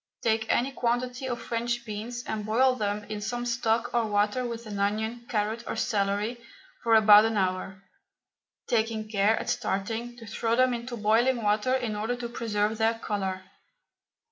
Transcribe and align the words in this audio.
Take 0.23 0.51
any 0.51 0.71
quantity 0.71 1.27
of 1.29 1.39
French 1.39 1.85
beans 1.85 2.23
and 2.25 2.43
boil 2.43 2.73
them 2.73 3.03
in 3.03 3.21
some 3.21 3.45
stock 3.45 3.93
or 3.93 4.03
water 4.07 4.43
with 4.43 4.65
an 4.65 4.79
onion, 4.79 5.27
carrot, 5.29 5.63
or 5.67 5.75
celery 5.75 6.43
for 6.81 6.95
about 6.95 7.23
an 7.25 7.37
hour, 7.37 7.83
taking 8.65 9.07
care, 9.07 9.37
at 9.37 9.47
starting, 9.47 10.17
to 10.17 10.25
throw 10.25 10.55
them 10.55 10.73
into 10.73 10.97
boiling 10.97 11.43
water 11.43 11.75
in 11.75 11.95
order 11.95 12.15
to 12.15 12.29
preserve 12.29 12.79
their 12.79 12.97
colour. 12.97 13.43